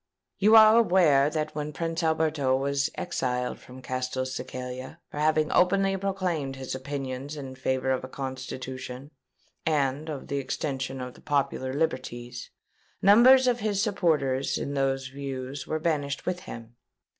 [0.39, 6.55] "You are aware that when Prince Alberto was exiled from Castelcicala for having openly proclaimed
[6.55, 9.11] his opinions in favour of a Constitution
[9.63, 12.49] and of the extension of the popular liberties,
[13.03, 16.75] numbers of his supporters in those views were banished with him.